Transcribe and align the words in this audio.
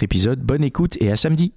épisode. 0.00 0.40
Bonne 0.40 0.64
écoute 0.64 0.96
et 1.00 1.10
à 1.10 1.16
samedi. 1.16 1.52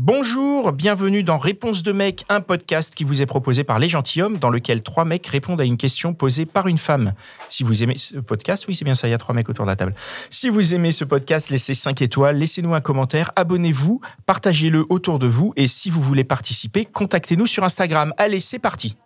Bonjour, 0.00 0.70
bienvenue 0.70 1.24
dans 1.24 1.38
Réponse 1.38 1.82
de 1.82 1.90
mec, 1.90 2.24
un 2.28 2.40
podcast 2.40 2.94
qui 2.94 3.02
vous 3.02 3.20
est 3.20 3.26
proposé 3.26 3.64
par 3.64 3.80
Les 3.80 3.88
Gentilhommes, 3.88 4.38
dans 4.38 4.48
lequel 4.48 4.80
trois 4.84 5.04
mecs 5.04 5.26
répondent 5.26 5.60
à 5.60 5.64
une 5.64 5.76
question 5.76 6.14
posée 6.14 6.46
par 6.46 6.68
une 6.68 6.78
femme. 6.78 7.14
Si 7.48 7.64
vous 7.64 7.82
aimez 7.82 7.96
ce 7.96 8.18
podcast, 8.18 8.66
oui 8.68 8.76
c'est 8.76 8.84
bien 8.84 8.94
ça, 8.94 9.08
il 9.08 9.10
y 9.10 9.14
a 9.14 9.18
trois 9.18 9.34
mecs 9.34 9.48
autour 9.48 9.64
de 9.64 9.70
la 9.70 9.74
table. 9.74 9.96
Si 10.30 10.50
vous 10.50 10.72
aimez 10.72 10.92
ce 10.92 11.04
podcast, 11.04 11.50
laissez 11.50 11.74
5 11.74 12.00
étoiles, 12.00 12.36
laissez-nous 12.38 12.74
un 12.74 12.80
commentaire, 12.80 13.32
abonnez-vous, 13.34 14.00
partagez-le 14.24 14.86
autour 14.88 15.18
de 15.18 15.26
vous 15.26 15.52
et 15.56 15.66
si 15.66 15.90
vous 15.90 16.00
voulez 16.00 16.22
participer, 16.22 16.84
contactez-nous 16.84 17.46
sur 17.46 17.64
Instagram. 17.64 18.14
Allez, 18.18 18.38
c'est 18.38 18.60
parti 18.60 18.96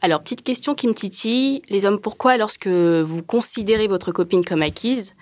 Alors, 0.00 0.22
petite 0.22 0.44
question 0.44 0.76
qui 0.76 0.86
me 0.86 0.94
titille. 0.94 1.60
Les 1.70 1.86
hommes, 1.86 1.98
pourquoi, 1.98 2.36
lorsque 2.36 2.68
vous 2.68 3.22
considérez 3.22 3.88
votre 3.88 4.12
copine 4.12 4.44
comme 4.44 4.62
acquise, 4.62 5.14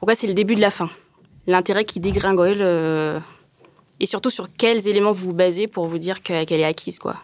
pourquoi 0.00 0.16
c'est 0.16 0.26
le 0.26 0.34
début 0.34 0.56
de 0.56 0.60
la 0.60 0.72
fin? 0.72 0.90
L'intérêt 1.46 1.84
qui 1.84 2.00
dégringole 2.00 2.58
euh, 2.60 3.20
et 4.00 4.06
surtout 4.06 4.30
sur 4.30 4.48
quels 4.56 4.88
éléments 4.88 5.12
vous 5.12 5.26
vous 5.28 5.34
basez 5.34 5.66
pour 5.66 5.86
vous 5.86 5.98
dire 5.98 6.22
que- 6.22 6.44
qu'elle 6.44 6.60
est 6.60 6.64
acquise, 6.64 6.98
quoi. 6.98 7.16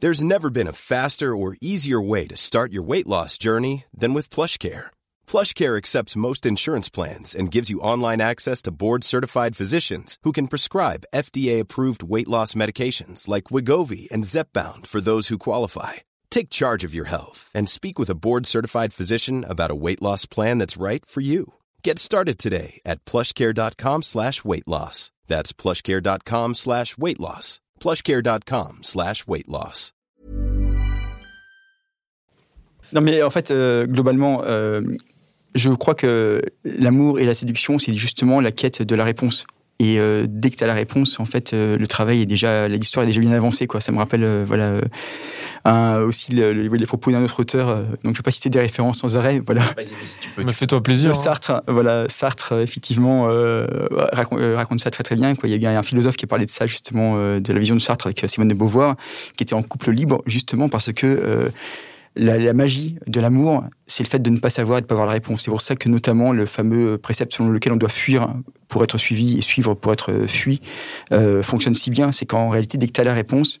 There's 0.00 0.24
never 0.24 0.48
been 0.48 0.66
a 0.66 0.72
faster 0.72 1.36
or 1.36 1.56
easier 1.60 2.00
way 2.00 2.26
to 2.26 2.36
start 2.36 2.72
your 2.72 2.82
weight 2.82 3.06
loss 3.06 3.36
journey 3.36 3.84
than 3.94 4.14
with 4.14 4.30
PlushCare. 4.30 4.86
PlushCare 5.26 5.76
accepts 5.76 6.16
most 6.16 6.46
insurance 6.46 6.88
plans 6.88 7.34
and 7.34 7.50
gives 7.52 7.68
you 7.68 7.80
online 7.82 8.20
access 8.22 8.62
to 8.62 8.70
board-certified 8.72 9.54
physicians 9.54 10.16
who 10.22 10.32
can 10.32 10.48
prescribe 10.48 11.04
FDA-approved 11.14 12.02
weight 12.02 12.28
loss 12.28 12.54
medications 12.54 13.28
like 13.28 13.50
Wigovi 13.52 14.10
and 14.10 14.24
Zepbound 14.24 14.86
for 14.86 15.02
those 15.02 15.28
who 15.28 15.36
qualify. 15.36 15.96
Take 16.30 16.48
charge 16.50 16.84
of 16.84 16.94
your 16.94 17.06
health 17.06 17.50
and 17.54 17.68
speak 17.68 17.98
with 17.98 18.10
a 18.10 18.14
board-certified 18.14 18.92
physician 18.92 19.44
about 19.48 19.70
a 19.70 19.74
weight 19.74 20.00
loss 20.00 20.26
plan 20.26 20.58
that's 20.58 20.76
right 20.76 21.04
for 21.04 21.20
you. 21.20 21.54
Get 21.82 21.98
started 21.98 22.38
today 22.38 22.80
at 22.86 23.04
plushcare.com 23.04 24.02
slash 24.02 24.44
weight 24.44 24.66
loss. 24.68 25.10
That's 25.26 25.52
plushcare.com 25.52 26.54
slash 26.54 26.96
weight 26.96 27.20
loss. 27.20 27.60
plushcare.com 27.80 28.78
slash 28.82 29.26
weight 29.26 29.48
loss. 29.48 29.92
Non, 32.92 33.00
mais 33.00 33.22
en 33.22 33.30
fait, 33.30 33.50
euh, 33.50 33.86
globalement, 33.86 34.42
euh, 34.44 34.80
je 35.54 35.70
crois 35.70 35.94
que 35.94 36.42
l'amour 36.64 37.20
et 37.20 37.24
la 37.24 37.34
séduction, 37.34 37.78
c'est 37.78 37.94
justement 37.94 38.40
la 38.40 38.50
quête 38.50 38.82
de 38.82 38.94
la 38.96 39.04
réponse. 39.04 39.46
Et 39.78 39.98
euh, 39.98 40.26
dès 40.28 40.50
que 40.50 40.56
tu 40.56 40.64
as 40.64 40.66
la 40.66 40.74
réponse, 40.74 41.18
en 41.20 41.24
fait, 41.24 41.54
euh, 41.54 41.78
le 41.78 41.86
travail 41.86 42.20
est 42.20 42.26
déjà, 42.26 42.68
l'histoire 42.68 43.04
est 43.04 43.06
déjà 43.06 43.20
bien 43.20 43.32
avancée. 43.32 43.66
Quoi. 43.66 43.80
Ça 43.80 43.92
me 43.92 43.98
rappelle 43.98 44.24
euh, 44.24 44.44
voilà, 44.46 44.64
euh, 44.64 44.82
un- 45.64 46.00
aussi 46.00 46.32
le- 46.32 46.52
le- 46.52 46.68
les 46.76 46.86
propos 46.86 47.10
d'un 47.12 47.22
autre 47.22 47.40
auteur. 47.40 47.68
euh, 47.68 47.82
donc, 47.82 47.98
je 48.04 48.08
ne 48.08 48.14
vais 48.14 48.22
pas 48.22 48.30
citer 48.30 48.48
des 48.50 48.60
références 48.60 48.98
sans 49.00 49.16
arrêt. 49.16 49.40
Voilà. 49.44 49.62
Mais 50.38 50.52
fais-toi 50.52 50.82
plaisir. 50.82 51.10
Le 51.10 51.14
hein. 51.14 51.18
Sartre, 51.18 51.62
voilà, 51.68 52.06
Sartre, 52.08 52.52
euh, 52.52 52.62
effectivement, 52.62 53.28
euh, 53.30 53.66
racon- 54.12 54.38
euh, 54.38 54.56
raconte 54.56 54.80
ça 54.80 54.90
très 54.90 55.02
très 55.02 55.16
bien. 55.16 55.34
Quoi. 55.34 55.48
Il 55.48 55.60
y 55.60 55.66
a 55.66 55.72
eu 55.72 55.76
un 55.76 55.82
philosophe 55.82 56.16
qui 56.16 56.24
a 56.24 56.28
parlé 56.28 56.44
de 56.44 56.50
ça, 56.50 56.66
justement, 56.66 57.14
euh, 57.16 57.40
de 57.40 57.52
la 57.52 57.58
vision 57.58 57.74
de 57.74 57.80
Sartre 57.80 58.06
avec 58.06 58.22
euh, 58.24 58.28
Simone 58.28 58.48
de 58.48 58.54
Beauvoir, 58.54 58.96
qui 59.36 59.42
était 59.42 59.54
en 59.54 59.62
couple 59.62 59.90
libre, 59.90 60.22
justement 60.26 60.68
parce 60.68 60.92
que 60.92 61.06
euh, 61.06 61.48
la, 62.16 62.38
la 62.38 62.52
magie 62.54 62.98
de 63.06 63.20
l'amour, 63.20 63.64
c'est 63.86 64.02
le 64.02 64.08
fait 64.08 64.18
de 64.20 64.30
ne 64.30 64.38
pas 64.38 64.50
savoir 64.50 64.78
et 64.78 64.80
de 64.80 64.84
ne 64.84 64.88
pas 64.88 64.94
avoir 64.94 65.06
la 65.06 65.12
réponse. 65.12 65.42
C'est 65.42 65.50
pour 65.50 65.60
ça 65.60 65.76
que, 65.76 65.88
notamment, 65.88 66.32
le 66.32 66.44
fameux 66.44 66.98
précepte 66.98 67.32
selon 67.34 67.50
lequel 67.50 67.72
on 67.72 67.76
doit 67.76 67.88
fuir 67.88 68.34
pour 68.68 68.82
être 68.82 68.98
suivi 68.98 69.38
et 69.38 69.42
suivre 69.42 69.74
pour 69.74 69.92
être 69.92 70.10
euh, 70.10 70.26
fui 70.26 70.60
euh, 71.12 71.42
fonctionne 71.42 71.74
si 71.76 71.90
bien. 71.90 72.10
C'est 72.10 72.26
qu'en 72.26 72.48
réalité, 72.48 72.78
dès 72.78 72.88
que 72.88 72.92
tu 72.92 73.00
as 73.00 73.04
la 73.04 73.14
réponse, 73.14 73.60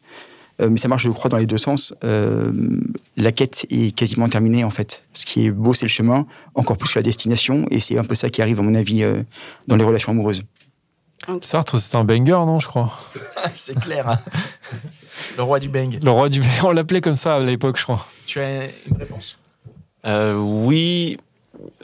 mais 0.68 0.76
ça 0.78 0.88
marche, 0.88 1.04
je 1.04 1.10
crois, 1.10 1.30
dans 1.30 1.36
les 1.38 1.46
deux 1.46 1.58
sens. 1.58 1.94
euh, 2.04 2.52
la 3.16 3.32
quête 3.32 3.66
est 3.70 3.94
quasiment 3.96 4.28
terminée, 4.28 4.64
en 4.64 4.70
fait. 4.70 5.02
Ce 5.14 5.24
qui 5.24 5.46
est 5.46 5.50
beau, 5.50 5.72
c'est 5.74 5.86
le 5.86 5.90
chemin, 5.90 6.26
encore 6.54 6.76
plus 6.76 6.90
que 6.92 6.98
la 6.98 7.02
destination, 7.02 7.66
et 7.70 7.80
c'est 7.80 7.96
un 7.98 8.04
peu 8.04 8.14
ça 8.14 8.28
qui 8.30 8.42
arrive, 8.42 8.58
à 8.60 8.62
mon 8.62 8.74
avis, 8.74 9.02
euh, 9.02 9.22
dans 9.68 9.76
les 9.76 9.84
relations 9.84 10.12
amoureuses. 10.12 10.42
Sartre, 11.42 11.78
c'est 11.78 11.96
un 11.96 12.04
banger, 12.04 12.32
non, 12.46 12.58
je 12.60 12.66
crois. 12.66 12.98
c'est 13.54 13.78
clair. 13.78 14.08
hein. 14.08 14.18
Le 15.36 15.42
roi 15.42 15.60
du 15.60 15.68
bang. 15.68 15.98
Le 16.02 16.10
roi 16.10 16.28
du 16.30 16.40
On 16.64 16.72
l'appelait 16.72 17.02
comme 17.02 17.16
ça 17.16 17.36
à 17.36 17.40
l'époque, 17.40 17.76
je 17.78 17.82
crois. 17.84 18.06
Tu 18.26 18.40
as 18.40 18.64
une 18.86 18.96
réponse? 18.98 19.38
Euh, 20.06 20.34
oui, 20.34 21.18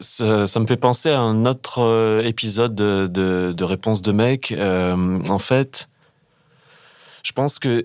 ça, 0.00 0.46
ça 0.46 0.58
me 0.58 0.66
fait 0.66 0.78
penser 0.78 1.10
à 1.10 1.20
un 1.20 1.44
autre 1.44 1.82
euh, 1.82 2.22
épisode 2.22 2.74
de, 2.74 3.06
de, 3.12 3.52
de 3.54 3.64
Réponse 3.64 4.00
de 4.00 4.10
mec. 4.12 4.52
Euh, 4.52 5.18
en 5.28 5.38
fait, 5.38 5.90
je 7.22 7.32
pense 7.32 7.58
que 7.58 7.84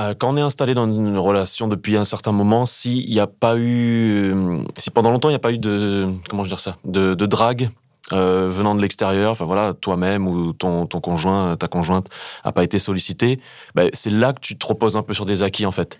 euh, 0.00 0.14
quand 0.14 0.32
on 0.32 0.36
est 0.36 0.42
installé 0.42 0.74
dans 0.74 0.86
une 0.86 1.18
relation 1.18 1.68
depuis 1.68 1.96
un 1.96 2.04
certain 2.04 2.32
moment, 2.32 2.66
s'il 2.66 3.08
n'y 3.10 3.20
a 3.20 3.26
pas 3.26 3.56
eu, 3.56 4.32
euh, 4.32 4.58
si 4.76 4.90
pendant 4.90 5.10
longtemps 5.10 5.28
il 5.28 5.32
n'y 5.32 5.36
a 5.36 5.40
pas 5.40 5.52
eu 5.52 5.58
de, 5.58 6.08
comment 6.28 6.44
je 6.44 6.48
dire 6.48 6.60
ça, 6.60 6.76
de, 6.84 7.14
de 7.14 7.26
drague 7.26 7.70
euh, 8.12 8.48
venant 8.48 8.74
de 8.74 8.80
l'extérieur, 8.80 9.32
enfin 9.32 9.44
voilà, 9.44 9.74
toi-même 9.74 10.26
ou 10.28 10.52
ton, 10.52 10.86
conjoint, 10.86 11.56
ta 11.56 11.68
conjointe 11.68 12.08
a 12.44 12.52
pas 12.52 12.64
été 12.64 12.78
sollicité, 12.78 13.40
ben, 13.74 13.90
c'est 13.92 14.10
là 14.10 14.32
que 14.32 14.40
tu 14.40 14.56
te 14.56 14.66
reposes 14.66 14.96
un 14.96 15.02
peu 15.02 15.14
sur 15.14 15.26
des 15.26 15.42
acquis 15.42 15.66
en 15.66 15.72
fait. 15.72 15.98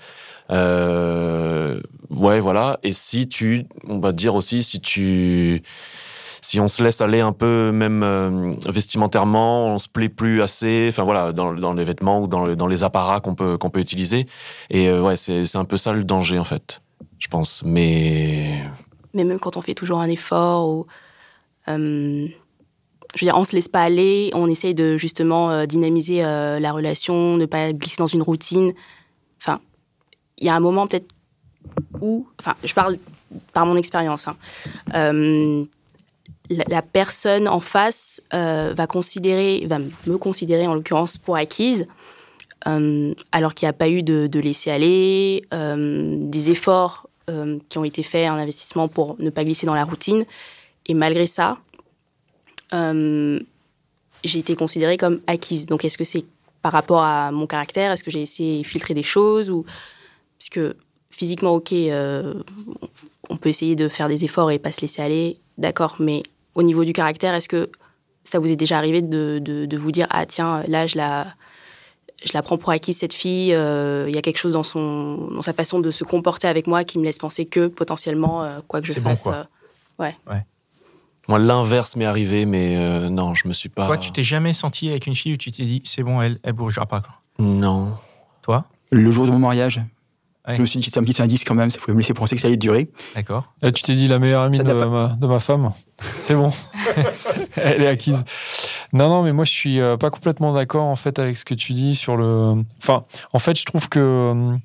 Ouais, 2.10 2.40
voilà. 2.40 2.78
Et 2.82 2.92
si 2.92 3.28
tu, 3.28 3.66
on 3.86 3.98
va 3.98 4.12
dire 4.12 4.34
aussi, 4.34 4.62
si 4.62 4.80
tu, 4.80 5.62
si 6.40 6.60
on 6.60 6.68
se 6.68 6.82
laisse 6.82 7.00
aller 7.00 7.20
un 7.20 7.32
peu, 7.32 7.70
même 7.72 8.02
euh, 8.02 8.54
vestimentairement, 8.68 9.66
on 9.66 9.78
se 9.78 9.88
plaît 9.88 10.08
plus 10.08 10.42
assez, 10.42 10.86
enfin 10.90 11.02
voilà, 11.04 11.32
dans, 11.32 11.52
les 11.72 11.84
vêtements 11.84 12.20
ou 12.22 12.26
dans, 12.26 12.44
le- 12.44 12.56
dans 12.56 12.66
les 12.66 12.84
apparats 12.84 13.20
qu'on 13.20 13.34
peut, 13.34 13.58
qu'on 13.58 13.70
peut 13.70 13.80
utiliser. 13.80 14.26
Et 14.70 14.88
euh, 14.88 15.00
ouais, 15.02 15.16
c'est 15.16 15.56
un 15.56 15.64
peu 15.64 15.76
ça 15.76 15.92
le 15.92 16.04
danger 16.04 16.38
en 16.38 16.44
fait, 16.44 16.80
je 17.18 17.28
pense. 17.28 17.62
Mais 17.64 18.62
Mais 19.14 19.24
même 19.24 19.38
quand 19.38 19.56
on 19.56 19.62
fait 19.62 19.74
toujours 19.74 20.00
un 20.00 20.08
effort 20.08 20.68
ou. 20.68 20.86
euh, 21.68 22.26
je 23.14 23.24
veux 23.24 23.30
dire, 23.30 23.38
on 23.38 23.44
se 23.44 23.56
laisse 23.56 23.68
pas 23.68 23.82
aller, 23.82 24.30
on 24.34 24.48
essaye 24.48 24.74
de 24.74 24.96
justement 24.98 25.50
euh, 25.50 25.64
dynamiser 25.66 26.20
la 26.22 26.72
relation, 26.72 27.36
ne 27.38 27.46
pas 27.46 27.72
glisser 27.72 27.96
dans 27.96 28.06
une 28.06 28.20
routine. 28.22 28.74
Enfin, 29.40 29.60
il 30.38 30.46
y 30.46 30.50
a 30.50 30.54
un 30.54 30.60
moment 30.60 30.86
peut-être 30.86 31.08
où. 32.02 32.26
Enfin, 32.38 32.54
je 32.62 32.74
parle 32.74 32.98
par 33.54 33.64
mon 33.64 33.76
expérience. 33.76 34.28
hein. 34.28 34.36
La, 36.50 36.82
personne 36.82 37.48
en 37.48 37.60
face 37.60 38.22
euh, 38.34 38.72
va 38.76 38.86
considérer, 38.86 39.66
va 39.66 39.78
me 39.78 40.16
considérer 40.16 40.66
en 40.66 40.74
l'occurrence 40.74 41.18
pour 41.18 41.36
acquise, 41.36 41.86
euh, 42.66 43.14
alors 43.32 43.54
qu'il 43.54 43.66
n'y 43.66 43.70
a 43.70 43.74
pas 43.74 43.88
eu 43.88 44.02
de, 44.02 44.26
de 44.26 44.40
laisser 44.40 44.70
aller, 44.70 45.44
euh, 45.52 46.16
des 46.20 46.50
efforts 46.50 47.08
qui 47.68 47.76
ont 47.76 47.84
été 47.84 48.02
faits, 48.02 48.26
un 48.26 48.36
investissement 48.36 48.88
pour 48.88 49.16
ne 49.18 49.28
pas 49.28 49.44
glisser 49.44 49.66
dans 49.66 49.74
la 49.74 49.84
routine. 49.84 50.24
Et 50.86 50.94
malgré 50.94 51.26
ça, 51.26 51.58
j'ai 52.72 54.38
été 54.38 54.56
considérée 54.56 54.96
comme 54.96 55.20
acquise. 55.26 55.66
Donc, 55.66 55.84
est-ce 55.84 55.98
que 55.98 56.04
c'est 56.04 56.24
par 56.62 56.72
rapport 56.72 57.02
à 57.02 57.30
mon 57.30 57.46
caractère? 57.46 57.92
Est-ce 57.92 58.02
que 58.02 58.10
j'ai 58.10 58.22
essayé 58.22 58.62
de 58.62 58.66
filtrer 58.66 58.94
des 58.94 59.02
choses 59.02 59.50
ou 59.50 59.66
Parce 60.38 60.48
que 60.48 60.74
physiquement, 61.10 61.50
ok, 61.50 61.74
on 63.28 63.36
peut 63.36 63.50
essayer 63.50 63.76
de 63.76 63.90
faire 63.90 64.08
des 64.08 64.24
efforts 64.24 64.50
et 64.50 64.58
pas 64.58 64.72
se 64.72 64.80
laisser 64.80 65.02
aller, 65.02 65.38
d'accord, 65.58 65.96
mais 65.98 66.22
au 66.58 66.62
niveau 66.62 66.84
du 66.84 66.92
caractère, 66.92 67.32
est-ce 67.34 67.48
que 67.48 67.70
ça 68.24 68.38
vous 68.38 68.50
est 68.52 68.56
déjà 68.56 68.76
arrivé 68.76 69.00
de, 69.00 69.38
de- 69.38 69.64
de 69.64 69.76
vous 69.78 69.92
dire 69.92 70.06
Ah, 70.10 70.26
tiens, 70.26 70.62
là, 70.68 70.86
je 70.86 70.96
la, 70.98 71.26
je 72.24 72.32
la 72.34 72.42
prends 72.42 72.58
pour 72.58 72.70
acquise, 72.70 72.98
cette 72.98 73.14
fille, 73.14 73.54
euh, 73.54 74.04
il 74.08 74.14
y 74.14 74.18
a 74.18 74.22
quelque 74.22 74.38
chose 74.38 74.52
dans, 74.54 74.62
son, 74.64 75.28
dans 75.34 75.40
sa 75.42 75.52
façon 75.54 75.78
de 75.80 75.90
se 75.90 76.04
comporter 76.04 76.48
avec 76.48 76.66
moi 76.66 76.84
qui 76.84 76.98
me 76.98 77.04
laisse 77.04 77.18
penser 77.18 77.46
que 77.46 77.68
potentiellement, 77.68 78.42
euh, 78.44 78.58
quoi 78.68 78.80
que 78.80 78.86
je 78.88 78.92
C'est 78.92 79.00
bon, 79.00 79.10
fasse. 79.10 79.22
quoi. 79.22 79.46
euh, 80.00 80.04
ouais. 80.04 80.44
moi, 81.28 81.38
l'inverse 81.38 81.94
m'est 81.96 82.04
arrivé, 82.06 82.44
mais 82.44 82.76
euh, 82.76 83.08
non, 83.08 83.34
je 83.34 83.46
me 83.48 83.52
suis 83.52 83.68
pas. 83.68 83.86
Toi, 83.86 83.96
tu 83.98 84.10
t'es 84.12 84.24
jamais 84.24 84.52
senti 84.52 84.90
avec 84.90 85.06
une 85.06 85.14
fille 85.14 85.34
où 85.34 85.38
tu 85.38 85.52
t'es 85.52 85.64
dit, 85.64 85.80
c'est 85.84 86.02
bon, 86.02 86.20
elle, 86.20 86.38
elle 86.42 86.52
bougera 86.54 86.86
pas. 86.86 87.00
Quoi. 87.00 87.14
Non. 87.38 87.96
Toi? 88.42 88.64
Le 88.90 89.10
jour 89.10 89.26
de 89.26 89.30
mon 89.30 89.38
mariage, 89.38 89.80
Ouais. 90.48 90.56
je 90.56 90.60
me 90.62 90.66
suis 90.66 90.78
dit 90.78 90.82
que 90.82 90.86
c'était 90.86 90.98
un 90.98 91.04
petit 91.04 91.20
indice 91.22 91.44
quand 91.44 91.54
même, 91.54 91.70
ça 91.70 91.78
pouvait 91.78 91.92
me 91.92 91.98
laisser 91.98 92.14
penser 92.14 92.34
que 92.34 92.40
ça 92.40 92.48
allait 92.48 92.56
durer. 92.56 92.90
D'accord. 93.14 93.52
Là, 93.62 93.70
tu 93.70 93.82
t'es 93.82 93.94
dit 93.94 94.08
la 94.08 94.18
meilleure 94.18 94.42
amie 94.42 94.58
de 94.58 94.62
pas- 94.62 94.86
ma, 94.86 95.08
de 95.20 95.26
ma 95.26 95.38
femme. 95.38 95.70
C'est 96.22 96.34
bon. 96.34 96.50
Elle 97.56 97.82
est 97.82 97.88
acquise. 97.88 98.24
Non, 98.92 99.08
non, 99.08 99.22
mais 99.22 99.32
moi, 99.32 99.44
je 99.44 99.52
suis 99.52 99.80
euh, 99.80 99.96
pas 99.96 100.10
complètement 100.10 100.52
d'accord, 100.52 100.84
en 100.86 100.96
fait, 100.96 101.18
avec 101.18 101.36
ce 101.36 101.44
que 101.44 101.54
tu 101.54 101.72
dis 101.74 101.94
sur 101.94 102.16
le. 102.16 102.54
Enfin, 102.82 103.04
en 103.32 103.38
fait, 103.38 103.58
je 103.58 103.64
trouve 103.64 103.88
que. 103.88 104.56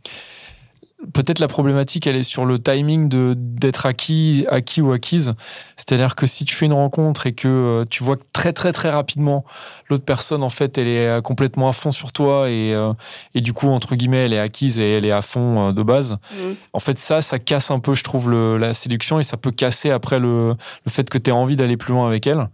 Peut-être 1.14 1.40
la 1.40 1.48
problématique, 1.48 2.08
elle 2.08 2.16
est 2.16 2.24
sur 2.24 2.46
le 2.46 2.60
timing 2.60 3.10
de 3.10 3.34
d'être 3.38 3.86
acquis, 3.86 4.46
acquis 4.50 4.82
ou 4.82 4.92
acquise. 4.92 5.34
C'est-à-dire 5.76 6.16
que 6.16 6.26
si 6.26 6.46
tu 6.46 6.56
fais 6.56 6.66
une 6.66 6.74
rencontre 6.74 7.28
et 7.28 7.34
que 7.34 7.48
euh, 7.48 7.86
tu 7.90 8.04
vois 8.04 8.18
que 8.18 8.24
très 8.32 8.54
très 8.54 8.72
très 8.74 8.90
rapidement 8.90 9.46
l'autre 9.90 10.06
personne 10.06 10.44
en 10.44 10.50
fait 10.50 10.78
elle 10.78 10.88
est 10.88 11.08
euh, 11.08 11.22
complètement 11.22 11.70
à 11.70 11.74
fond 11.74 11.92
sur 11.92 12.12
toi 12.12 12.50
et 12.50 12.74
euh, 12.74 12.94
et 13.36 13.42
du 13.42 13.54
coup 13.54 13.68
entre 13.70 13.96
guillemets 13.96 14.26
elle 14.26 14.34
est 14.34 14.40
acquise 14.40 14.80
et 14.80 14.98
elle 14.98 15.06
est 15.06 15.12
à 15.12 15.22
fond 15.22 15.70
euh, 15.70 15.72
de 15.72 15.84
base. 15.84 16.18
Mhm. 16.32 16.56
En 16.74 16.80
fait 16.80 16.98
ça 16.98 17.22
ça 17.22 17.40
casse 17.40 17.72
un 17.72 17.80
peu 17.80 17.96
je 17.96 18.04
trouve 18.04 18.30
le, 18.30 18.58
la 18.58 18.74
séduction 18.74 19.20
et 19.20 19.24
ça 19.24 19.38
peut 19.38 19.52
casser 19.52 19.92
après 19.92 20.20
le 20.20 20.56
le 20.86 20.92
fait 20.92 21.10
que 21.10 21.18
tu 21.18 21.30
aies 21.30 21.34
envie 21.34 21.56
d'aller 21.56 21.78
plus 21.78 21.94
loin 21.94 22.08
avec 22.08 22.28
elle. 22.28 22.50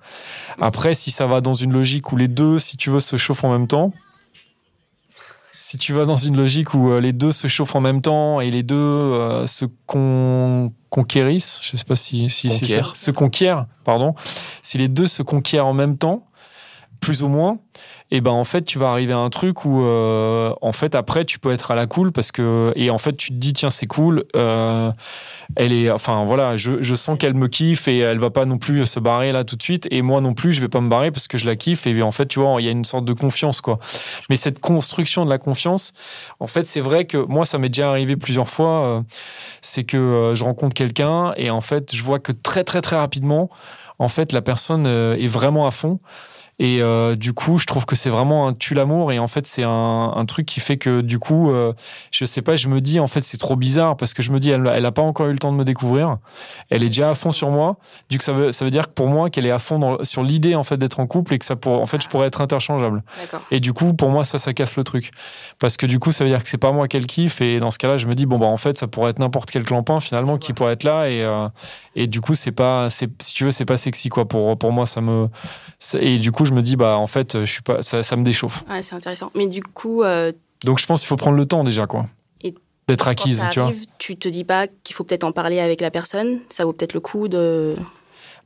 Après 0.59 0.93
si 0.93 1.11
ça 1.11 1.27
va 1.27 1.41
dans 1.41 1.53
une 1.53 1.71
logique 1.71 2.11
où 2.11 2.17
les 2.17 2.27
deux 2.27 2.59
si 2.59 2.77
tu 2.77 2.89
veux 2.89 2.99
se 2.99 3.17
chauffent 3.17 3.43
en 3.43 3.51
même 3.51 3.67
temps 3.67 3.93
si 5.61 5.77
tu 5.77 5.91
vas 5.93 6.05
dans 6.05 6.15
une 6.15 6.37
logique 6.37 6.73
où 6.73 6.89
euh, 6.89 7.01
les 7.01 7.11
deux 7.13 7.31
se 7.33 7.47
chauffent 7.49 7.75
en 7.75 7.81
même 7.81 8.01
temps 8.01 8.39
et 8.39 8.49
les 8.49 8.63
deux 8.63 8.75
euh, 8.75 9.45
se 9.45 9.65
con- 9.85 10.71
conquérissent, 10.89 11.59
je 11.61 11.75
sais 11.77 11.83
pas 11.85 11.95
si, 11.97 12.29
si 12.29 12.49
c'est 12.49 12.65
ça, 12.65 12.95
se 12.95 13.11
conquièrent, 13.11 13.67
pardon, 13.83 14.15
si 14.63 14.77
les 14.77 14.87
deux 14.87 15.05
se 15.07 15.21
conquièrent 15.21 15.67
en 15.67 15.73
même 15.73 15.97
temps, 15.97 16.25
plus 16.99 17.23
ou 17.23 17.27
moins, 17.27 17.59
et 18.11 18.21
ben 18.21 18.31
en 18.31 18.43
fait 18.43 18.63
tu 18.63 18.79
vas 18.79 18.89
arriver 18.89 19.13
à 19.13 19.19
un 19.19 19.29
truc 19.29 19.65
où 19.65 19.83
euh, 19.83 20.53
en 20.61 20.71
fait 20.71 20.95
après 20.95 21.25
tu 21.25 21.37
peux 21.37 21.51
être 21.51 21.69
à 21.69 21.75
la 21.75 21.85
cool 21.85 22.11
parce 22.11 22.31
que 22.31 22.73
et 22.75 22.89
en 22.89 22.97
fait 22.97 23.15
tu 23.15 23.29
te 23.29 23.35
dis 23.35 23.53
tiens 23.53 23.69
c'est 23.69 23.85
cool 23.85 24.25
euh, 24.35 24.91
elle 25.55 25.71
est 25.71 25.91
enfin 25.91 26.25
voilà 26.25 26.57
je, 26.57 26.81
je 26.81 26.95
sens 26.95 27.19
qu'elle 27.19 27.35
me 27.35 27.47
kiffe 27.47 27.87
et 27.87 27.99
elle 27.99 28.17
va 28.17 28.31
pas 28.31 28.45
non 28.45 28.57
plus 28.57 28.85
se 28.87 28.99
barrer 28.99 29.31
là 29.31 29.43
tout 29.43 29.55
de 29.55 29.61
suite 29.61 29.87
et 29.91 30.01
moi 30.01 30.21
non 30.21 30.33
plus 30.33 30.53
je 30.53 30.61
vais 30.61 30.69
pas 30.69 30.81
me 30.81 30.89
barrer 30.89 31.11
parce 31.11 31.27
que 31.27 31.37
je 31.37 31.45
la 31.45 31.55
kiffe 31.55 31.85
et 31.85 32.01
en 32.01 32.11
fait 32.11 32.25
tu 32.25 32.39
vois 32.39 32.59
il 32.59 32.65
y 32.65 32.67
a 32.67 32.71
une 32.71 32.85
sorte 32.85 33.05
de 33.05 33.13
confiance 33.13 33.61
quoi. 33.61 33.77
Mais 34.29 34.35
cette 34.35 34.59
construction 34.59 35.23
de 35.23 35.29
la 35.29 35.37
confiance 35.37 35.93
en 36.39 36.47
fait 36.47 36.65
c'est 36.65 36.81
vrai 36.81 37.05
que 37.05 37.17
moi 37.17 37.45
ça 37.45 37.59
m'est 37.59 37.69
déjà 37.69 37.89
arrivé 37.89 38.17
plusieurs 38.17 38.49
fois 38.49 38.85
euh, 38.85 39.01
c'est 39.61 39.83
que 39.83 40.33
je 40.33 40.43
rencontre 40.43 40.73
quelqu'un 40.73 41.33
et 41.37 41.51
en 41.51 41.61
fait 41.61 41.95
je 41.95 42.01
vois 42.01 42.17
que 42.17 42.31
très 42.31 42.63
très 42.63 42.81
très 42.81 42.95
rapidement 42.95 43.51
en 43.99 44.07
fait 44.07 44.31
la 44.31 44.41
personne 44.41 44.87
est 44.87 45.27
vraiment 45.27 45.67
à 45.67 45.71
fond 45.71 45.99
et 46.59 46.81
euh, 46.81 47.15
du 47.15 47.33
coup, 47.33 47.57
je 47.57 47.65
trouve 47.65 47.85
que 47.85 47.95
c'est 47.95 48.09
vraiment 48.09 48.47
un 48.47 48.53
tue 48.53 48.73
l'amour. 48.73 49.11
Et 49.11 49.19
en 49.19 49.27
fait, 49.27 49.47
c'est 49.47 49.63
un, 49.63 50.13
un 50.15 50.25
truc 50.25 50.45
qui 50.45 50.59
fait 50.59 50.77
que 50.77 51.01
du 51.01 51.17
coup, 51.17 51.51
euh, 51.51 51.73
je 52.11 52.25
sais 52.25 52.41
pas, 52.41 52.55
je 52.57 52.67
me 52.67 52.81
dis, 52.81 52.99
en 52.99 53.07
fait, 53.07 53.21
c'est 53.21 53.37
trop 53.37 53.55
bizarre 53.55 53.95
parce 53.95 54.13
que 54.13 54.21
je 54.21 54.31
me 54.31 54.39
dis, 54.39 54.49
elle, 54.49 54.69
elle 54.73 54.85
a 54.85 54.91
pas 54.91 55.01
encore 55.01 55.27
eu 55.27 55.31
le 55.31 55.39
temps 55.39 55.51
de 55.53 55.57
me 55.57 55.63
découvrir. 55.65 56.17
Elle 56.69 56.83
est 56.83 56.87
déjà 56.89 57.09
à 57.11 57.13
fond 57.15 57.31
sur 57.31 57.49
moi. 57.49 57.77
Du 58.09 58.17
coup, 58.17 58.23
ça 58.25 58.33
veut, 58.33 58.51
ça 58.51 58.65
veut 58.65 58.71
dire 58.71 58.87
que 58.87 58.93
pour 58.93 59.07
moi, 59.07 59.29
qu'elle 59.29 59.45
est 59.45 59.51
à 59.51 59.59
fond 59.59 59.79
dans- 59.79 60.03
sur 60.03 60.21
l'idée, 60.21 60.55
en 60.55 60.63
fait, 60.63 60.77
d'être 60.77 60.99
en 60.99 61.07
couple 61.07 61.33
et 61.33 61.39
que 61.39 61.45
ça 61.45 61.55
pour, 61.55 61.79
en 61.81 61.85
fait, 61.85 62.03
je 62.03 62.09
pourrais 62.09 62.27
être 62.27 62.41
interchangeable. 62.41 63.03
Et 63.51 63.59
du 63.61 63.71
coup, 63.73 63.93
pour 63.93 64.09
moi, 64.09 64.23
ça, 64.25 64.37
ça 64.37 64.53
casse 64.53 64.75
le 64.75 64.83
truc. 64.83 65.11
Parce 65.59 65.77
que 65.77 65.85
du 65.85 65.99
coup, 65.99 66.11
ça 66.11 66.23
veut 66.25 66.29
dire 66.29 66.43
que 66.43 66.49
c'est 66.49 66.57
pas 66.57 66.71
moi 66.73 66.87
qu'elle 66.87 67.07
kiffe. 67.07 67.39
Et 67.41 67.59
dans 67.59 67.71
ce 67.71 67.77
cas-là, 67.79 67.97
je 67.97 68.05
me 68.05 68.15
dis, 68.15 68.25
bon, 68.25 68.37
bah, 68.37 68.47
en 68.47 68.57
fait, 68.57 68.77
ça 68.77 68.87
pourrait 68.87 69.11
être 69.11 69.19
n'importe 69.19 69.49
quel 69.51 69.63
clampin, 69.63 69.99
finalement, 70.01 70.37
qui 70.37 70.51
pourrait 70.53 70.73
être 70.73 70.83
là. 70.83 71.09
Et, 71.09 71.23
euh, 71.23 71.47
et 71.95 72.07
du 72.07 72.19
coup, 72.21 72.33
c'est 72.33 72.51
pas, 72.51 72.89
si 72.89 73.07
tu 73.33 73.45
veux, 73.45 73.51
c'est 73.51 73.65
pas 73.65 73.77
sexy, 73.77 74.09
quoi. 74.09 74.27
Pour, 74.27 74.57
pour 74.57 74.71
moi, 74.73 74.85
ça 74.85 74.99
me. 74.99 75.29
Et 75.99 76.17
du 76.19 76.31
coup, 76.33 76.45
je 76.49 76.53
me 76.53 76.61
dis, 76.61 76.75
bah, 76.75 76.97
en 76.97 77.07
fait, 77.07 77.39
je 77.39 77.51
suis 77.51 77.61
pas, 77.61 77.81
ça, 77.81 78.03
ça 78.03 78.15
me 78.15 78.23
déchauffe. 78.23 78.63
Ouais, 78.69 78.81
c'est 78.81 78.95
intéressant. 78.95 79.31
Mais 79.35 79.47
du 79.47 79.63
coup, 79.63 80.03
euh, 80.03 80.31
Donc, 80.63 80.79
je 80.79 80.85
pense 80.85 80.99
qu'il 80.99 81.07
faut 81.07 81.15
prendre 81.15 81.37
le 81.37 81.45
temps, 81.45 81.63
déjà, 81.63 81.87
quoi. 81.87 82.05
D'être 82.87 83.07
acquise, 83.07 83.41
ça 83.41 83.49
tu 83.49 83.59
vois. 83.59 83.67
arrive, 83.69 83.85
tu 83.99 84.15
te 84.17 84.27
dis 84.27 84.43
pas 84.43 84.65
qu'il 84.65 84.95
faut 84.95 85.03
peut-être 85.03 85.23
en 85.23 85.31
parler 85.31 85.59
avec 85.59 85.79
la 85.79 85.91
personne 85.91 86.39
Ça 86.49 86.65
vaut 86.65 86.73
peut-être 86.73 86.95
le 86.95 86.99
coup 86.99 87.27
de. 87.27 87.75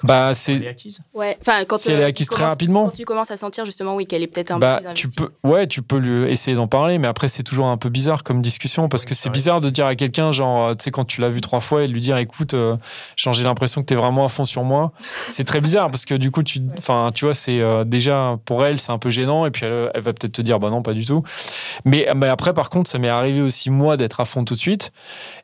Bah, 0.03 0.25
Elle 0.25 0.31
est 0.31 0.33
c'est. 0.35 0.67
acquise. 0.67 0.99
Ouais. 1.13 1.37
Enfin, 1.41 1.63
quand 1.65 1.77
Si 1.79 1.89
elle 1.91 1.99
est 1.99 2.03
euh, 2.03 2.07
acquise 2.07 2.27
très 2.27 2.37
commences- 2.37 2.49
rapidement. 2.51 2.85
Quand 2.85 2.95
tu 2.95 3.05
commences 3.05 3.31
à 3.31 3.37
sentir 3.37 3.65
justement, 3.65 3.95
oui, 3.95 4.05
qu'elle 4.05 4.21
est 4.21 4.27
peut-être 4.27 4.51
un 4.51 4.59
Bah, 4.59 4.79
peu 4.81 4.87
plus 4.89 4.93
tu 4.95 5.09
peux, 5.09 5.29
ouais, 5.43 5.67
tu 5.67 5.81
peux 5.81 5.97
lui 5.97 6.31
essayer 6.31 6.55
d'en 6.55 6.67
parler, 6.67 6.97
mais 6.97 7.07
après 7.07 7.27
c'est 7.27 7.43
toujours 7.43 7.67
un 7.67 7.77
peu 7.77 7.89
bizarre 7.89 8.23
comme 8.23 8.41
discussion 8.41 8.89
parce 8.89 9.05
que 9.05 9.15
c'est 9.15 9.29
bizarre 9.29 9.61
de 9.61 9.69
dire 9.69 9.85
à 9.85 9.95
quelqu'un 9.95 10.31
genre, 10.31 10.67
euh, 10.69 10.75
tu 10.75 10.83
sais, 10.83 10.91
quand 10.91 11.05
tu 11.05 11.21
l'as 11.21 11.29
vu 11.29 11.41
trois 11.41 11.59
fois 11.61 11.83
et 11.83 11.87
de 11.87 11.93
lui 11.93 12.01
dire, 12.01 12.17
écoute, 12.17 12.53
euh, 12.53 12.75
genre, 13.15 13.33
j'ai 13.33 13.43
l'impression 13.43 13.81
que 13.81 13.85
t'es 13.85 13.95
vraiment 13.95 14.25
à 14.25 14.29
fond 14.29 14.45
sur 14.45 14.63
moi. 14.63 14.91
C'est 15.27 15.43
très 15.45 15.61
bizarre 15.61 15.89
parce 15.89 16.05
que 16.05 16.15
du 16.15 16.31
coup, 16.31 16.43
tu, 16.43 16.59
enfin, 16.77 17.11
tu 17.13 17.25
vois, 17.25 17.33
c'est 17.33 17.59
euh, 17.61 17.83
déjà 17.83 18.37
pour 18.45 18.65
elle, 18.65 18.79
c'est 18.79 18.91
un 18.91 18.97
peu 18.99 19.09
gênant 19.09 19.45
et 19.45 19.51
puis 19.51 19.65
elle, 19.65 19.91
elle 19.93 20.01
va 20.01 20.13
peut-être 20.13 20.33
te 20.33 20.41
dire, 20.41 20.59
bah 20.59 20.69
non, 20.69 20.81
pas 20.81 20.93
du 20.93 21.05
tout. 21.05 21.23
Mais, 21.85 22.07
mais 22.15 22.27
après, 22.27 22.53
par 22.53 22.69
contre, 22.69 22.89
ça 22.89 22.99
m'est 22.99 23.09
arrivé 23.09 23.41
aussi 23.41 23.69
moi 23.69 23.97
d'être 23.97 24.19
à 24.19 24.25
fond 24.25 24.43
tout 24.43 24.53
de 24.53 24.59
suite 24.59 24.91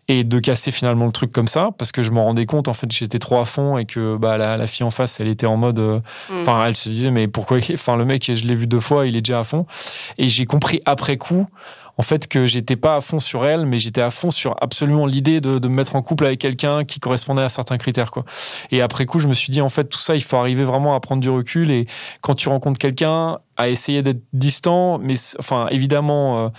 et 0.09 0.23
de 0.25 0.39
casser 0.39 0.71
finalement 0.71 1.05
le 1.05 1.11
truc 1.11 1.31
comme 1.31 1.47
ça 1.47 1.69
parce 1.77 1.93
que 1.93 2.03
je 2.03 2.09
m'en 2.11 2.25
rendais 2.25 2.47
compte 2.47 2.67
en 2.67 2.73
fait 2.73 2.91
j'étais 2.91 3.19
trop 3.19 3.37
à 3.37 3.45
fond 3.45 3.77
et 3.77 3.85
que 3.85 4.17
bah 4.17 4.37
la, 4.37 4.57
la 4.57 4.67
fille 4.67 4.83
en 4.83 4.89
face 4.89 5.19
elle 5.19 5.27
était 5.27 5.45
en 5.45 5.55
mode 5.55 5.79
euh, 5.79 5.99
Mm. 6.29 6.39
enfin 6.41 6.65
elle 6.65 6.75
se 6.75 6.89
disait 6.89 7.11
mais 7.11 7.27
pourquoi 7.27 7.59
enfin 7.73 7.95
le 7.95 8.05
mec 8.05 8.25
je 8.25 8.47
l'ai 8.47 8.55
vu 8.55 8.65
deux 8.67 8.79
fois 8.79 9.05
il 9.05 9.15
est 9.15 9.21
déjà 9.21 9.39
à 9.39 9.43
fond 9.43 9.65
et 10.17 10.27
j'ai 10.27 10.45
compris 10.45 10.81
après 10.85 11.17
coup 11.17 11.47
en 11.97 12.01
fait 12.01 12.27
que 12.27 12.47
j'étais 12.47 12.75
pas 12.75 12.95
à 12.95 13.01
fond 13.01 13.19
sur 13.19 13.45
elle 13.45 13.65
mais 13.65 13.77
j'étais 13.77 14.01
à 14.01 14.09
fond 14.09 14.31
sur 14.31 14.55
absolument 14.61 15.05
l'idée 15.05 15.41
de, 15.41 15.59
de 15.59 15.67
me 15.67 15.75
mettre 15.75 15.95
en 15.95 16.01
couple 16.01 16.25
avec 16.25 16.39
quelqu'un 16.39 16.85
qui 16.85 16.99
correspondait 16.99 17.43
à 17.43 17.49
certains 17.49 17.77
critères 17.77 18.09
quoi 18.09 18.25
et 18.71 18.81
après 18.81 19.05
coup 19.05 19.19
je 19.19 19.27
me 19.27 19.33
suis 19.33 19.51
dit 19.51 19.61
en 19.61 19.69
fait 19.69 19.85
tout 19.85 19.99
ça 19.99 20.15
il 20.15 20.23
faut 20.23 20.37
arriver 20.37 20.63
vraiment 20.63 20.95
à 20.95 20.99
prendre 20.99 21.21
du 21.21 21.29
recul 21.29 21.69
et 21.69 21.85
quand 22.21 22.33
tu 22.33 22.49
rencontres 22.49 22.79
quelqu'un 22.79 23.39
à 23.57 23.69
essayer 23.69 24.01
d'être 24.01 24.23
distant 24.33 24.97
mais 24.97 25.15
enfin 25.37 25.67
évidemment 25.69 26.45
euh, 26.45 26.49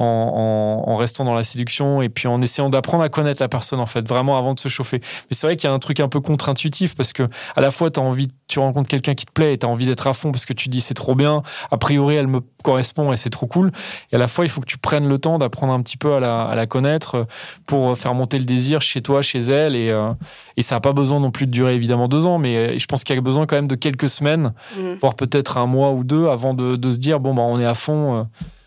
en, 0.00 0.84
en- 0.86 0.90
en 0.90 0.96
restant 0.96 1.24
dans 1.24 1.34
la 1.34 1.42
séduction 1.42 2.02
et 2.02 2.08
puis 2.08 2.28
en 2.28 2.40
essayant 2.42 2.70
d'apprendre 2.70 3.02
à 3.04 3.08
connaître 3.08 3.40
la 3.42 3.48
personne 3.48 3.80
en 3.80 3.86
fait 3.86 4.06
vraiment 4.08 4.36
avant 4.38 4.54
de 4.54 4.60
se 4.60 4.68
chauffer 4.68 4.98
mais 5.02 5.36
c'est 5.36 5.46
vrai 5.46 5.56
qu'il 5.56 5.68
y 5.68 5.72
a 5.72 5.74
un 5.74 5.78
truc 5.78 6.00
un 6.00 6.08
peu 6.08 6.20
contre-intuitif 6.20 6.94
parce 6.94 7.12
que 7.12 7.28
à 7.56 7.60
la 7.60 7.70
fois 7.70 7.90
tu 7.90 8.00
as 8.00 8.02
envie 8.02 8.28
tu 8.48 8.58
rencontres 8.58 8.88
quelqu'un 8.88 9.14
qui 9.14 9.26
te 9.26 9.32
plaît 9.32 9.54
et 9.54 9.58
tu 9.58 9.66
as 9.66 9.68
envie 9.68 9.86
d'être 9.86 10.06
à 10.06 10.12
fond 10.14 10.32
parce 10.32 10.44
que 10.46 10.52
tu 10.52 10.68
dis 10.68 10.80
c'est 10.80 10.94
trop 10.94 11.14
bien 11.14 11.42
a 11.70 11.76
priori 11.78 12.16
elle 12.16 12.26
me 12.26 12.40
correspond 12.62 13.12
et 13.12 13.16
c'est 13.16 13.30
trop 13.30 13.46
cool 13.46 13.70
et 14.12 14.16
à 14.16 14.18
la 14.18 14.28
fois 14.28 14.44
il 14.44 14.48
faut 14.48 14.60
que 14.60 14.66
tu 14.66 14.78
prennes 14.78 15.08
le 15.08 15.18
temps 15.18 15.38
d'apprendre 15.38 15.72
un 15.72 15.80
petit 15.82 15.96
peu 15.96 16.14
à 16.14 16.20
la, 16.20 16.42
à 16.42 16.54
la 16.54 16.66
connaître 16.66 17.14
euh, 17.14 17.24
pour 17.66 17.96
faire 17.96 18.14
monter 18.14 18.38
le 18.38 18.44
désir 18.44 18.82
chez 18.82 19.02
toi 19.02 19.22
chez 19.22 19.40
elle 19.40 19.76
et, 19.76 19.90
euh, 19.90 20.12
et 20.56 20.62
ça 20.62 20.76
n'a 20.76 20.80
pas 20.80 20.92
besoin 20.92 21.20
non 21.20 21.30
plus 21.30 21.46
de 21.46 21.52
durer 21.52 21.74
évidemment 21.74 22.08
deux 22.08 22.26
ans 22.26 22.38
mais 22.38 22.56
euh, 22.56 22.78
je 22.78 22.86
pense 22.86 23.04
qu'il 23.04 23.14
y 23.14 23.18
a 23.18 23.22
besoin 23.22 23.46
quand 23.46 23.56
même 23.56 23.68
de 23.68 23.74
quelques 23.76 24.08
semaines 24.08 24.52
Mm. 24.76 24.94
voire 25.00 25.14
peut-être 25.14 25.58
un 25.58 25.66
mois 25.66 25.90
ou 25.90 26.04
deux 26.04 26.28
avant 26.28 26.54
de, 26.54 26.76
de 26.76 26.92
se 26.92 26.98
dire 26.98 27.18
bon 27.20 27.34
bah 27.34 27.42
on 27.42 27.58
est 27.60 27.64
à 27.66 27.74
fond 27.74 28.16
euh. 28.18 28.22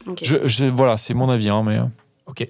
Ok. 0.07 0.19
je, 0.23 0.47
je- 0.47 0.65
voilà 0.65 0.97
c'est 0.97 1.13
mon 1.13 1.29
avis 1.29 1.49
hein, 1.49 1.63
mais 1.65 1.77
euh, 1.77 1.83
Ok. 2.25 2.47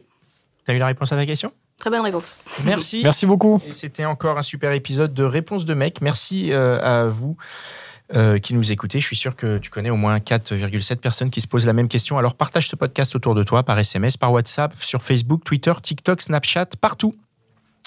T'as 0.65 0.73
eu 0.73 0.77
la 0.77 0.85
réponse 0.87 1.11
à 1.11 1.15
ta 1.17 1.25
question? 1.25 1.51
Très 1.77 1.89
bonne 1.89 2.01
réponse. 2.01 2.37
Merci. 2.63 3.01
merci 3.03 3.25
beaucoup 3.25 3.59
Et 3.67 3.73
c'était 3.73 4.05
encore 4.05 4.37
un 4.37 4.41
super 4.43 4.71
épisode 4.71 5.13
de 5.13 5.23
Réponse 5.23 5.65
de 5.65 5.73
mec. 5.73 5.99
Merci 6.01 6.53
euh, 6.53 6.79
à 6.81 7.07
vous 7.07 7.35
euh, 8.15 8.37
qui 8.37 8.53
nous 8.53 8.71
écoutez. 8.71 8.99
Je 8.99 9.05
suis 9.05 9.15
sûr 9.15 9.35
que 9.35 9.57
tu 9.57 9.69
connais 9.71 9.89
au 9.89 9.95
moins 9.97 10.17
4,7 10.19 10.97
personnes 10.97 11.29
qui 11.31 11.41
se 11.41 11.47
posent 11.47 11.65
la 11.65 11.73
même 11.73 11.87
question. 11.87 12.17
Alors 12.17 12.35
partage 12.35 12.69
ce 12.69 12.75
podcast 12.75 13.15
autour 13.15 13.33
de 13.35 13.43
toi 13.43 13.63
par 13.63 13.77
SMS, 13.79 14.15
par 14.15 14.31
WhatsApp, 14.31 14.73
sur 14.79 15.01
Facebook, 15.03 15.43
Twitter, 15.43 15.73
TikTok, 15.81 16.21
Snapchat, 16.21 16.67
partout. 16.79 17.15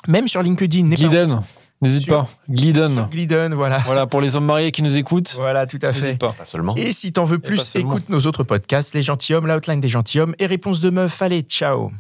Même 0.09 0.29
sur 0.29 0.43
LinkedIn. 0.43 0.91
Glidden 0.91 1.41
n'hésite 1.82 2.08
pas. 2.08 2.28
Glidden 2.50 3.06
Glidden, 3.11 3.55
voilà. 3.55 3.78
voilà 3.78 4.06
pour 4.06 4.20
les 4.20 4.37
hommes 4.37 4.46
mariés 4.46 4.73
qui 4.73 4.82
nous 4.82 4.96
écoutent 4.96 5.34
Voilà, 5.37 5.67
tout 5.67 5.78
à 5.82 5.92
fait. 5.92 6.00
n'hésite 6.00 6.21
pas 6.21 6.33
Pas 6.33 6.45
seulement. 6.45 6.75
Et 6.76 6.92
si 6.92 7.12
t'en 7.12 7.25
veux 7.25 7.38
plus, 7.38 7.75
écoute 7.76 8.09
nos 8.09 8.21
autres 8.21 8.45
podcasts, 8.45 8.95
Les 8.95 9.02
Gentilhommes, 9.02 9.47
l'outline 9.47 9.80
des 9.80 9.88
Gentilhommes 9.88 10.35
et 10.38 10.47
Réponse 10.47 10.80
de 10.80 10.90
Meuf. 10.90 11.21
Allez, 11.23 11.42
ciao 11.42 11.90